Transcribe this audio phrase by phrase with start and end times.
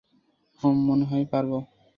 [0.61, 1.57] হুম, মনেহয় পারবো।